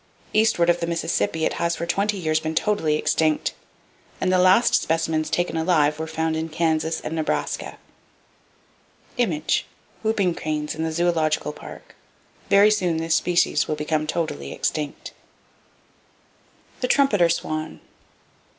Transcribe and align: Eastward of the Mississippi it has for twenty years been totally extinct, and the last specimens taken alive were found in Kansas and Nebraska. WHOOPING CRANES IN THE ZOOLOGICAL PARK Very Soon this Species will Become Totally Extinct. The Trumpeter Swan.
Eastward 0.33 0.67
of 0.67 0.79
the 0.79 0.87
Mississippi 0.87 1.45
it 1.45 1.53
has 1.61 1.75
for 1.75 1.85
twenty 1.85 2.17
years 2.17 2.39
been 2.39 2.55
totally 2.55 2.95
extinct, 2.95 3.53
and 4.19 4.33
the 4.33 4.39
last 4.39 4.73
specimens 4.73 5.29
taken 5.29 5.55
alive 5.55 5.99
were 5.99 6.07
found 6.07 6.35
in 6.35 6.49
Kansas 6.49 7.01
and 7.01 7.15
Nebraska. 7.15 7.77
WHOOPING 9.19 10.33
CRANES 10.35 10.73
IN 10.73 10.83
THE 10.83 10.91
ZOOLOGICAL 10.91 11.53
PARK 11.53 11.95
Very 12.49 12.71
Soon 12.71 12.97
this 12.97 13.13
Species 13.13 13.67
will 13.67 13.75
Become 13.75 14.07
Totally 14.07 14.51
Extinct. 14.51 15.13
The 16.79 16.87
Trumpeter 16.87 17.29
Swan. 17.29 17.79